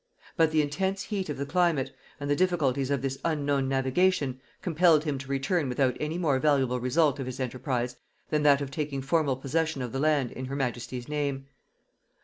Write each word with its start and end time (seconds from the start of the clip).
But 0.35 0.49
the 0.49 0.63
intense 0.63 1.03
heat 1.03 1.29
of 1.29 1.37
the 1.37 1.45
climate, 1.45 1.93
and 2.19 2.27
the 2.27 2.35
difficulties 2.35 2.89
of 2.89 3.03
this 3.03 3.19
unknown 3.23 3.69
navigation, 3.69 4.41
compelled 4.63 5.03
him 5.03 5.19
to 5.19 5.29
return 5.29 5.69
without 5.69 5.95
any 5.99 6.17
more 6.17 6.39
valuable 6.39 6.79
result 6.79 7.19
of 7.19 7.27
his 7.27 7.39
enterprise 7.39 7.97
than 8.31 8.41
that 8.41 8.61
of 8.61 8.71
taking 8.71 9.03
formal 9.03 9.35
possession 9.35 9.83
of 9.83 9.91
the 9.91 9.99
land 9.99 10.31
in 10.31 10.45
her 10.45 10.55
majesty's 10.55 11.07
name. 11.07 11.45